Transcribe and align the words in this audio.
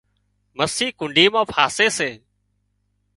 مسي 0.57 0.87
ڪنڍي 0.99 1.25
مان 1.33 1.45
ڦاسي 1.51 1.87
سي 1.97 2.09